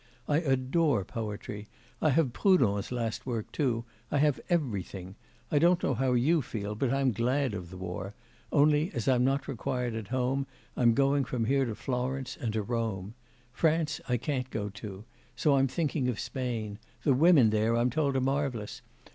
[0.27, 1.67] I adore poetry.
[2.01, 5.13] I have Proudhon's last work, too I have everything.
[5.51, 8.15] I don't know how you feel, but I'm glad of the war;
[8.51, 12.63] only as I'm not required at home, I'm going from here to Florence, and to
[12.63, 13.13] Rome.
[13.53, 18.15] France I can't go to so I'm thinking of Spain the women there, I'm told,
[18.15, 18.81] are marvellous!